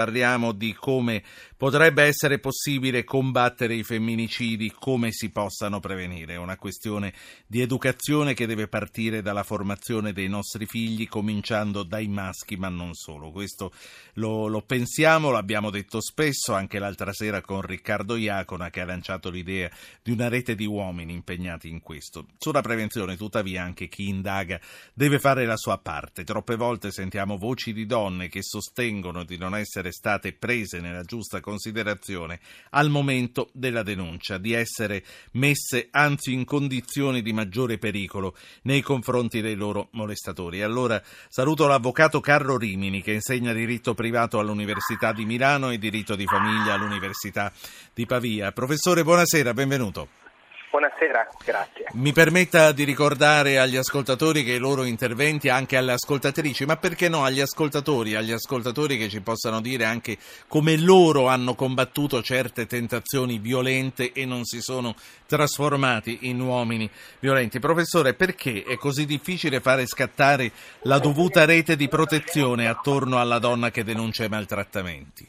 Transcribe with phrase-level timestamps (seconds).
[0.00, 1.22] Parliamo di come
[1.58, 6.32] potrebbe essere possibile combattere i femminicidi, come si possano prevenire.
[6.32, 7.12] È una questione
[7.46, 12.94] di educazione che deve partire dalla formazione dei nostri figli, cominciando dai maschi, ma non
[12.94, 13.30] solo.
[13.30, 13.74] Questo
[14.14, 19.28] lo, lo pensiamo, l'abbiamo detto spesso, anche l'altra sera con Riccardo Iacona che ha lanciato
[19.28, 19.70] l'idea
[20.02, 22.24] di una rete di uomini impegnati in questo.
[22.38, 24.58] Sulla prevenzione, tuttavia, anche chi indaga
[24.94, 26.24] deve fare la sua parte.
[26.24, 31.02] Troppe volte sentiamo voci di donne che sostengono di non essere essere state prese nella
[31.02, 32.40] giusta considerazione
[32.70, 39.40] al momento della denuncia, di essere messe anzi in condizioni di maggiore pericolo nei confronti
[39.40, 40.62] dei loro molestatori.
[40.62, 46.24] Allora saluto l'avvocato Carlo Rimini che insegna diritto privato all'Università di Milano e diritto di
[46.24, 47.52] famiglia all'Università
[47.92, 48.52] di Pavia.
[48.52, 50.19] Professore, buonasera, benvenuto.
[50.70, 51.86] Buonasera, grazie.
[51.94, 57.08] Mi permetta di ricordare agli ascoltatori che i loro interventi, anche alle ascoltatrici, ma perché
[57.08, 62.66] no agli ascoltatori, agli ascoltatori che ci possano dire anche come loro hanno combattuto certe
[62.66, 64.94] tentazioni violente e non si sono
[65.26, 67.58] trasformati in uomini violenti.
[67.58, 73.72] Professore, perché è così difficile fare scattare la dovuta rete di protezione attorno alla donna
[73.72, 75.28] che denuncia i maltrattamenti?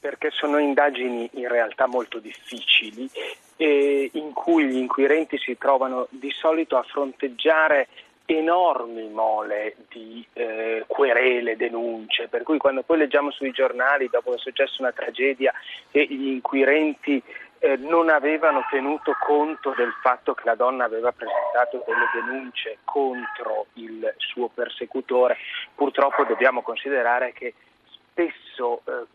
[0.00, 3.10] Perché sono indagini in realtà molto difficili
[3.58, 7.88] eh, in cui gli inquirenti si trovano di solito a fronteggiare
[8.24, 14.36] enormi mole di eh, querele, denunce, per cui quando poi leggiamo sui giornali dopo che
[14.36, 15.52] è successa una tragedia
[15.90, 17.22] e gli inquirenti
[17.60, 23.66] eh, non avevano tenuto conto del fatto che la donna aveva presentato delle denunce contro
[23.74, 25.38] il suo persecutore,
[25.74, 27.54] purtroppo dobbiamo considerare che
[28.18, 29.06] spesso eh,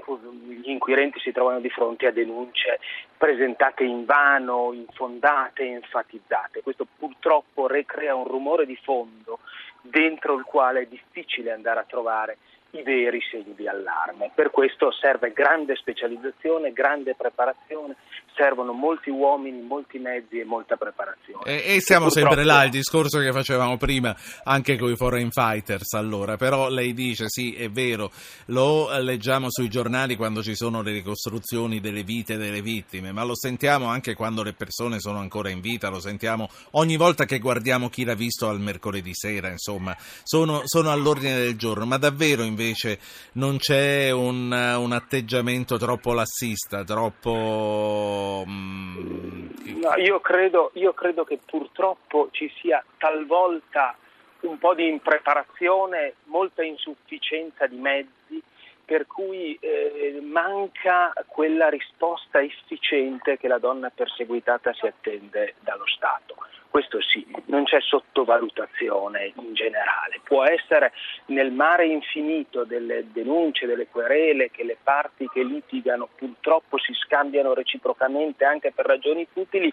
[0.48, 2.80] gli inquirenti si trovano di fronte a denunce
[3.24, 6.62] presentate in vano, infondate, enfatizzate.
[6.62, 9.40] Questo purtroppo recrea un rumore di fondo
[9.80, 12.38] dentro il quale è difficile andare a trovare
[12.72, 14.32] i veri segni di allarme.
[14.34, 17.96] Per questo serve grande specializzazione, grande preparazione,
[18.36, 21.44] servono molti uomini, molti mezzi e molta preparazione.
[21.46, 22.34] E, e siamo Purtroppo...
[22.34, 26.94] sempre là, il discorso che facevamo prima anche con i foreign fighters allora, però lei
[26.94, 28.12] dice sì, è vero,
[28.46, 33.36] lo leggiamo sui giornali quando ci sono le ricostruzioni delle vite delle vittime, ma lo
[33.36, 37.88] sentiamo anche quando le persone sono ancora in vita, lo sentiamo ogni volta che guardiamo
[37.88, 43.00] chi l'ha visto al mercoledì sera, insomma, sono, sono all'ordine del giorno, ma davvero invece
[43.34, 48.44] non c'è un, un atteggiamento troppo lassista, troppo...
[48.46, 53.96] Mm, no, io, credo, io credo che purtroppo ci sia talvolta
[54.42, 58.44] un po' di impreparazione, molta insufficienza di mezzi
[58.86, 66.36] per cui eh, manca quella risposta efficiente che la donna perseguitata si attende dallo Stato
[66.74, 70.22] questo sì, non c'è sottovalutazione in generale.
[70.24, 70.92] Può essere
[71.28, 77.54] nel mare infinito delle denunce, delle querele che le parti che litigano purtroppo si scambiano
[77.54, 79.72] reciprocamente anche per ragioni futili,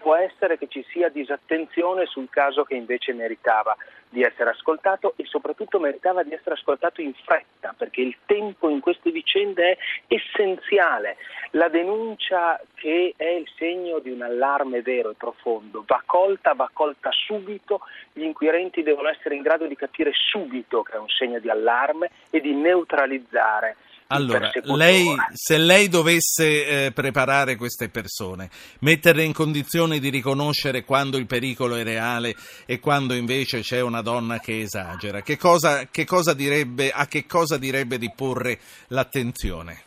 [0.00, 3.76] può essere che ci sia disattenzione sul caso che invece meritava
[4.08, 8.80] di essere ascoltato e soprattutto meritava di essere ascoltato in fretta, perché il tempo in
[8.80, 9.78] queste vicende è
[10.08, 11.16] essenziale.
[11.52, 16.68] La denuncia che è il segno di un allarme vero e profondo va colta, va
[16.72, 17.80] colta subito,
[18.12, 22.10] gli inquirenti devono essere in grado di capire subito che è un segno di allarme
[22.30, 23.76] e di neutralizzare
[24.12, 28.50] allora, lei, se lei dovesse eh, preparare queste persone,
[28.80, 32.34] metterle in condizione di riconoscere quando il pericolo è reale
[32.66, 37.26] e quando invece c'è una donna che esagera, che cosa, che cosa direbbe, a che
[37.26, 39.84] cosa direbbe di porre l'attenzione?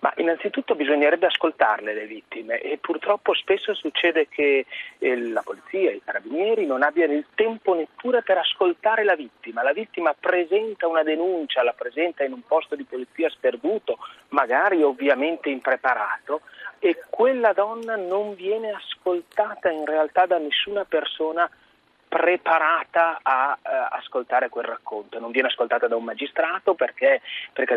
[0.00, 4.64] Ma innanzitutto bisognerebbe ascoltarle le vittime e purtroppo spesso succede che
[4.98, 9.62] eh, la polizia i carabinieri non abbiano il tempo neppure per ascoltare la vittima.
[9.62, 15.50] La vittima presenta una denuncia, la presenta in un posto di polizia sperduto, magari ovviamente
[15.50, 16.40] impreparato
[16.78, 21.48] e quella donna non viene ascoltata in realtà da nessuna persona
[22.10, 27.22] preparata a uh, ascoltare quel racconto, non viene ascoltata da un magistrato perché,
[27.52, 27.74] perché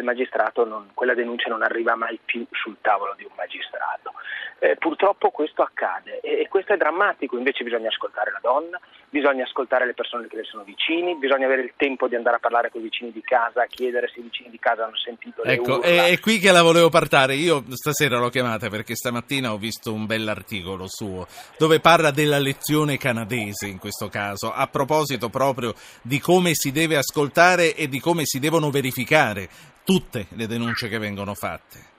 [0.66, 4.12] non, quella denuncia non arriva mai più sul tavolo di un magistrato.
[4.60, 8.80] Eh, purtroppo questo accade e, e, questo è drammatico, invece bisogna ascoltare la donna,
[9.10, 12.40] bisogna ascoltare le persone che le sono vicini, bisogna avere il tempo di andare a
[12.40, 15.54] parlare con i vicini di casa, chiedere se i vicini di casa hanno sentito le
[15.54, 15.86] ecco, urla.
[15.86, 19.94] È, è qui che la volevo partare, io stasera l'ho chiamata perché stamattina ho visto
[19.94, 21.28] un bell'articolo suo
[21.58, 26.96] dove parla della lezione canadese in questo caso, a proposito proprio di come si deve
[26.96, 29.50] ascoltare e di come si devono verificare
[29.84, 31.92] tutte le denunce che vengono fatte.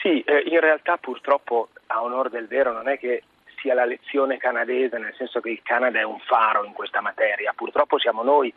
[0.00, 3.22] Sì, eh, in realtà purtroppo a onore del vero non è che
[3.60, 7.52] sia la lezione canadese, nel senso che il Canada è un faro in questa materia,
[7.54, 8.52] purtroppo siamo noi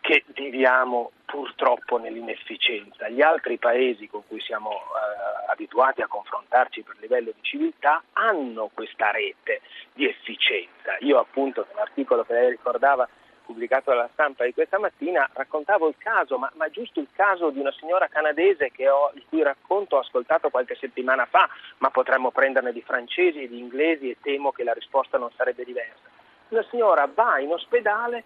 [0.00, 3.08] che viviamo purtroppo nell'inefficienza.
[3.08, 8.68] Gli altri paesi con cui siamo eh, abituati a confrontarci per livello di civiltà hanno
[8.74, 9.60] questa rete
[9.92, 10.96] di efficienza.
[11.00, 13.08] Io appunto nell'articolo che lei ricordava
[13.52, 17.60] pubblicato dalla stampa di questa mattina raccontavo il caso, ma, ma giusto il caso di
[17.60, 22.72] una signora canadese ho, il cui racconto ho ascoltato qualche settimana fa, ma potremmo prenderne
[22.72, 26.08] di francesi e di inglesi e temo che la risposta non sarebbe diversa.
[26.48, 28.24] Una signora va in ospedale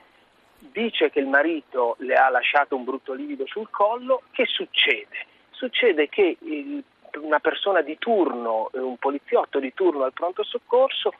[0.58, 5.26] dice che il marito le ha lasciato un brutto livido sul collo, che succede?
[5.50, 6.82] Succede che il,
[7.20, 11.14] una persona di turno, eh, un poliziotto di turno al pronto soccorso,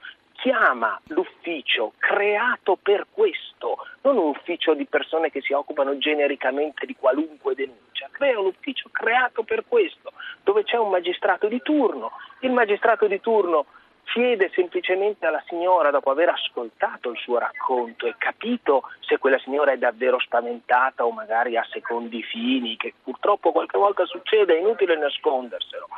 [0.47, 6.95] chiama l'ufficio creato per questo, non un ufficio di persone che si occupano genericamente di
[6.95, 10.13] qualunque denuncia, crea un ufficio creato per questo,
[10.45, 12.13] dove c'è un magistrato di turno.
[12.43, 13.67] Il magistrato di turno
[14.05, 19.73] chiede semplicemente alla signora, dopo aver ascoltato il suo racconto e capito se quella signora
[19.73, 24.97] è davvero spaventata o magari ha secondi fini, che purtroppo qualche volta succede, è inutile
[24.97, 25.89] nasconderselo.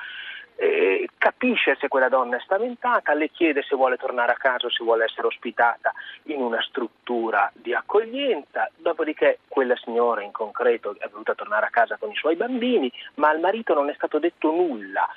[1.18, 4.82] Capisce se quella donna è spaventata, le chiede se vuole tornare a casa o se
[4.82, 5.92] vuole essere ospitata
[6.24, 11.96] in una struttura di accoglienza, dopodiché quella signora in concreto è voluta tornare a casa
[11.96, 15.08] con i suoi bambini, ma al marito non è stato detto nulla.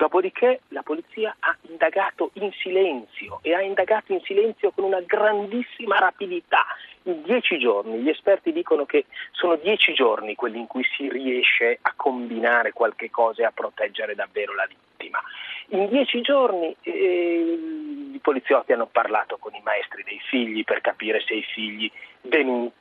[0.00, 5.98] Dopodiché la polizia ha indagato in silenzio e ha indagato in silenzio con una grandissima
[5.98, 6.64] rapidità.
[7.02, 11.80] In dieci giorni, gli esperti dicono che sono dieci giorni quelli in cui si riesce
[11.82, 15.20] a combinare qualche cosa e a proteggere davvero la vittima.
[15.72, 17.58] In dieci giorni eh,
[18.14, 21.92] i poliziotti hanno parlato con i maestri dei figli per capire se i figli
[22.22, 22.72] denun-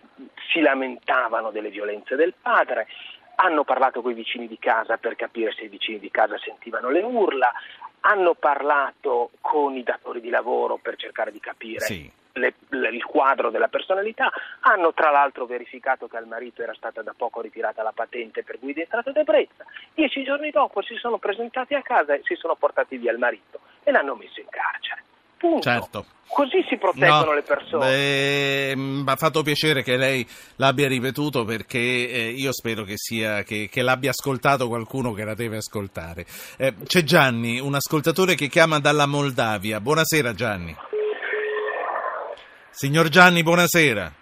[0.49, 2.87] si lamentavano delle violenze del padre,
[3.41, 6.89] hanno parlato con i vicini di casa per capire se i vicini di casa sentivano
[6.89, 7.51] le urla,
[8.01, 12.11] hanno parlato con i datori di lavoro per cercare di capire sì.
[12.33, 14.29] le, le, il quadro della personalità,
[14.61, 18.59] hanno tra l'altro verificato che al marito era stata da poco ritirata la patente per
[18.59, 19.65] guida in stato d'ebbrezza.
[19.93, 23.59] Dieci giorni dopo si sono presentati a casa e si sono portati via il marito
[23.83, 25.03] e l'hanno messo in carcere.
[25.39, 25.61] Punto.
[25.61, 26.05] Certo.
[26.27, 28.75] Così si proteggono no, le persone.
[28.75, 30.27] Mi ha fatto piacere che lei
[30.57, 35.33] l'abbia ripetuto perché eh, io spero che, sia, che, che, l'abbia ascoltato qualcuno che la
[35.33, 36.25] deve ascoltare.
[36.57, 39.79] Eh, c'è Gianni, un ascoltatore che chiama dalla Moldavia.
[39.79, 40.75] Buonasera Gianni.
[42.69, 44.18] Signor Gianni, buonasera.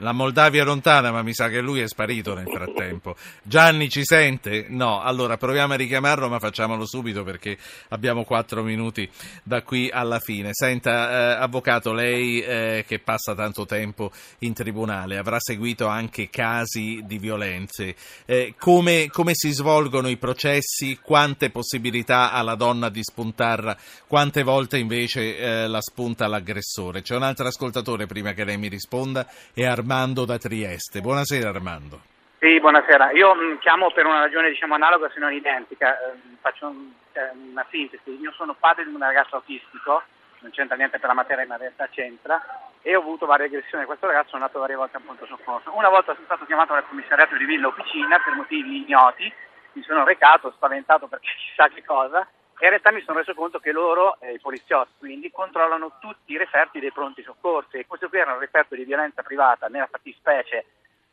[0.00, 3.16] La Moldavia è lontana, ma mi sa che lui è sparito nel frattempo.
[3.42, 4.64] Gianni ci sente?
[4.68, 7.58] No, allora proviamo a richiamarlo, ma facciamolo subito perché
[7.88, 9.06] abbiamo quattro minuti
[9.42, 10.50] da qui alla fine.
[10.52, 17.02] Senta, eh, avvocato, lei eh, che passa tanto tempo in tribunale avrà seguito anche casi
[17.04, 17.94] di violenze.
[18.24, 20.98] Eh, come, come, si svolgono i processi?
[21.02, 23.76] Quante possibilità ha la donna di spuntarla?
[24.06, 27.02] Quante volte invece eh, la spunta l'aggressore?
[27.02, 31.00] C'è un altro ascoltatore prima che lei mi risponda, è Armando Armando da Trieste.
[31.00, 31.98] Buonasera Armando.
[32.38, 33.10] Sì, buonasera.
[33.10, 35.98] Io mh, mm, chiamo per una ragione diciamo, analoga se non identica.
[35.98, 36.72] Eh, faccio
[37.10, 38.16] eh, una sintesi.
[38.20, 40.00] Io sono padre di un ragazzo autistico,
[40.42, 42.40] non c'entra niente per la materia, ma in realtà c'entra,
[42.82, 43.84] e ho avuto varie aggressioni.
[43.84, 45.74] Questo ragazzo è andato varie volte a pronto soccorso.
[45.74, 49.32] Una volta sono stato chiamato dal commissariato di Villa Officina per motivi ignoti,
[49.72, 52.24] mi sono recato, spaventato perché chissà che cosa,
[52.60, 56.32] e in realtà mi sono reso conto che loro, eh, i poliziotti, quindi controllano tutti
[56.32, 57.78] i referti dei pronti soccorsi.
[57.78, 60.66] E questo qui era un referto di violenza privata, nella fattispecie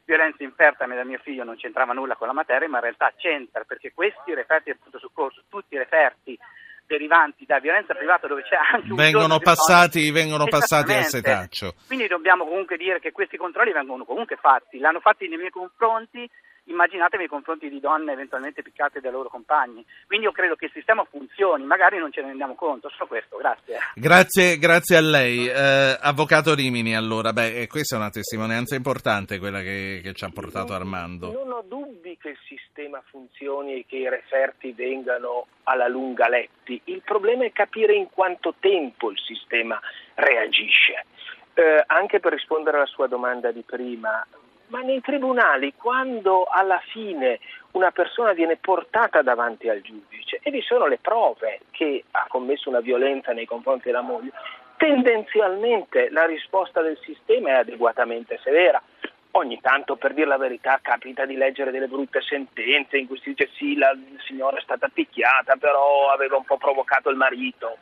[0.04, 3.64] violenza inferta da mio figlio non c'entrava nulla con la materia, ma in realtà c'entra
[3.66, 6.38] perché questi referti del pronto soccorso, tutti i referti
[6.86, 11.76] derivanti da violenza privata dove c'è anche un vengono passati, vengono passati al setaccio.
[11.88, 16.30] Quindi dobbiamo comunque dire che questi controlli vengono comunque fatti, l'hanno fatti nei miei confronti
[16.68, 19.86] immaginatevi nei confronti di donne eventualmente piccate dai loro compagni.
[20.06, 23.38] Quindi io credo che il sistema funzioni, magari non ce ne rendiamo conto, solo questo,
[23.38, 23.80] grazie.
[23.96, 25.48] Grazie, grazie a lei.
[25.48, 30.24] Eh, Avvocato Rimini, allora, beh, eh, questa è una testimonianza importante quella che, che ci
[30.24, 31.32] ha portato non, Armando.
[31.32, 36.80] Non ho dubbi che il sistema funzioni e che i referti vengano alla lunga letti,
[36.86, 39.80] il problema è capire in quanto tempo il sistema
[40.16, 41.06] reagisce.
[41.54, 44.26] Eh, anche per rispondere alla sua domanda di prima,
[44.68, 47.40] ma nei tribunali quando alla fine
[47.72, 52.70] una persona viene portata davanti al giudice e vi sono le prove che ha commesso
[52.70, 54.32] una violenza nei confronti della moglie,
[54.78, 58.82] tendenzialmente la risposta del sistema è adeguatamente severa.
[59.32, 63.30] Ogni tanto, per dire la verità, capita di leggere delle brutte sentenze in cui si
[63.30, 63.96] dice sì, la
[64.26, 67.78] signora è stata picchiata, però aveva un po' provocato il marito.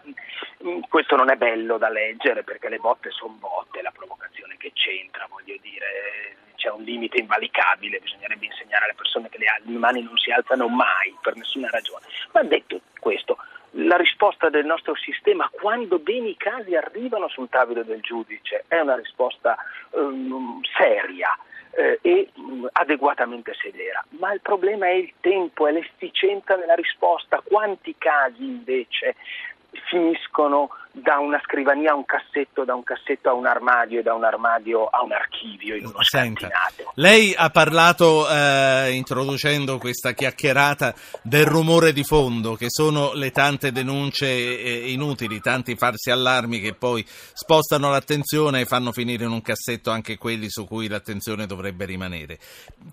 [0.66, 4.72] Mm, questo non è bello da leggere perché le botte sono botte, la provocazione che
[4.74, 6.36] c'entra, voglio dire,
[6.66, 10.68] c'è un limite invalicabile, bisognerebbe insegnare alle persone che le, le mani non si alzano
[10.68, 12.06] mai per nessuna ragione.
[12.32, 13.38] Ma detto questo,
[13.78, 18.80] la risposta del nostro sistema quando bene i casi arrivano sul tavolo del giudice è
[18.80, 19.56] una risposta
[19.92, 21.38] um, seria
[21.72, 24.04] eh, e mh, adeguatamente severa.
[24.18, 27.42] Ma il problema è il tempo, è l'efficienza nella risposta.
[27.44, 29.16] Quanti casi invece
[29.90, 34.14] finiscono da una scrivania a un cassetto, da un cassetto a un armadio e da
[34.14, 36.50] un armadio a un archivio in uno Senta,
[36.94, 43.74] lei ha parlato, eh, introducendo questa chiacchierata, del rumore di fondo, che sono le tante
[43.74, 49.42] denunce eh, inutili, tanti farsi allarmi che poi spostano l'attenzione e fanno finire in un
[49.42, 52.40] cassetto anche quelli su cui l'attenzione dovrebbe rimanere.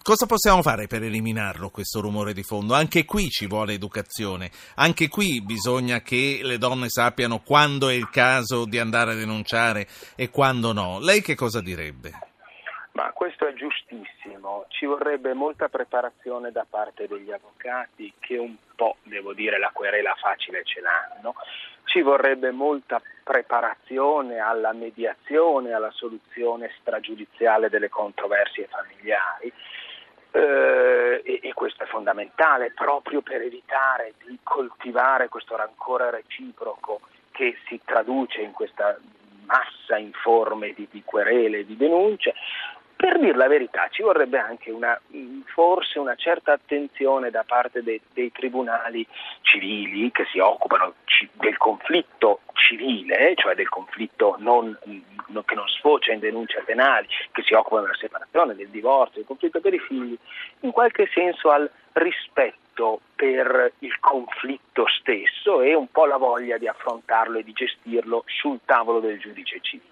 [0.02, 2.74] Cosa possiamo fare per eliminarlo, questo rumore di fondo?
[2.74, 8.08] Anche qui ci vuole educazione, anche qui bisogna che le donne sappiano quando è il
[8.10, 10.98] caso di andare a denunciare e quando no.
[11.00, 12.10] Lei che cosa direbbe?
[12.92, 18.96] Ma questo è giustissimo, ci vorrebbe molta preparazione da parte degli avvocati che un po',
[19.04, 21.34] devo dire, la querela facile ce l'hanno,
[21.84, 29.52] ci vorrebbe molta preparazione alla mediazione, alla soluzione stragiudiziale delle controversie familiari.
[30.34, 37.00] Eh, e, questo è fondamentale proprio per evitare di coltivare questo rancore reciproco
[37.42, 38.96] che si traduce in questa
[39.46, 42.34] massa informe di, di querele, di denunce,
[42.94, 44.96] per dire la verità ci vorrebbe anche una,
[45.52, 49.04] forse una certa attenzione da parte dei, dei tribunali
[49.40, 56.12] civili che si occupano ci, del conflitto civile, cioè del conflitto non, che non sfocia
[56.12, 60.16] in denunce penali, che si occupano della separazione, del divorzio, del conflitto per i figli,
[60.60, 61.68] in qualche senso al
[62.72, 68.24] rispetto per il conflitto stesso e un po' la voglia di affrontarlo e di gestirlo
[68.26, 69.90] sul tavolo del giudice civile.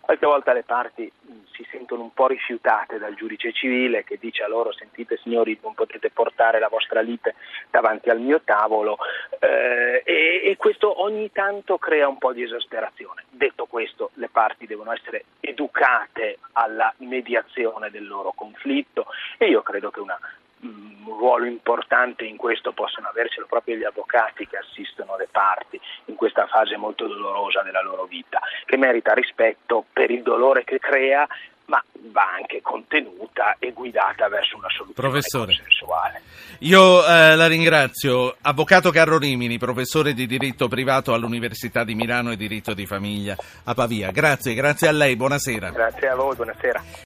[0.00, 1.12] Qualche volta le parti
[1.52, 5.74] si sentono un po' rifiutate dal giudice civile che dice a loro sentite signori non
[5.74, 7.34] potete portare la vostra lite
[7.70, 8.96] davanti al mio tavolo
[9.38, 13.24] eh, e, e questo ogni tanto crea un po' di esasperazione.
[13.28, 19.06] Detto questo le parti devono essere educate alla mediazione del loro conflitto
[19.36, 20.18] e io credo che una
[20.62, 26.14] un ruolo importante in questo possono avercelo proprio gli avvocati che assistono le parti in
[26.14, 31.26] questa fase molto dolorosa della loro vita, che merita rispetto per il dolore che crea,
[31.66, 36.22] ma va anche contenuta e guidata verso una soluzione professore, consensuale.
[36.60, 38.36] Io eh, la ringrazio.
[38.42, 43.74] Avvocato Carlo Rimini, professore di diritto privato all'Università di Milano e diritto di famiglia a
[43.74, 44.10] Pavia.
[44.10, 45.70] Grazie, grazie a lei, buonasera.
[45.70, 46.82] Grazie a voi, buonasera.